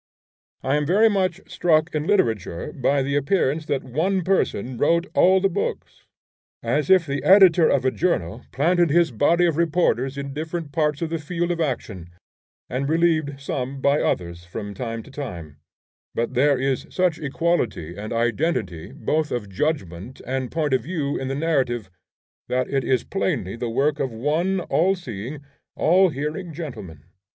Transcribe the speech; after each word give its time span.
I 0.63 0.77
am 0.77 0.87
very 0.87 1.09
much 1.09 1.41
struck 1.45 1.93
in 1.93 2.07
literature 2.07 2.73
by 2.73 3.03
the 3.03 3.15
appearance 3.15 3.67
that 3.67 3.83
one 3.83 4.23
person 4.23 4.79
wrote 4.79 5.05
all 5.13 5.39
the 5.39 5.47
books; 5.47 6.05
as 6.63 6.89
if 6.89 7.05
the 7.05 7.23
editor 7.23 7.69
of 7.69 7.85
a 7.85 7.91
journal 7.91 8.43
planted 8.51 8.89
his 8.89 9.11
body 9.11 9.45
of 9.45 9.57
reporters 9.57 10.17
in 10.17 10.33
different 10.33 10.71
parts 10.71 11.03
of 11.03 11.11
the 11.11 11.19
field 11.19 11.51
of 11.51 11.61
action, 11.61 12.09
and 12.67 12.89
relieved 12.89 13.39
some 13.39 13.79
by 13.79 14.01
others 14.01 14.43
from 14.43 14.73
time 14.73 15.03
to 15.03 15.11
time; 15.11 15.57
but 16.15 16.33
there 16.33 16.57
is 16.59 16.87
such 16.89 17.19
equality 17.19 17.95
and 17.95 18.11
identity 18.11 18.91
both 18.91 19.29
of 19.31 19.49
judgment 19.49 20.19
and 20.25 20.49
point 20.51 20.73
of 20.73 20.81
view 20.81 21.15
in 21.15 21.27
the 21.27 21.35
narrative 21.35 21.91
that 22.47 22.67
it 22.67 22.83
is 22.83 23.03
plainly 23.03 23.55
the 23.55 23.69
work 23.69 23.99
of 23.99 24.11
one 24.11 24.61
all 24.61 24.95
seeing, 24.95 25.43
all 25.75 26.09
hearing 26.09 26.51
gentleman. 26.51 27.03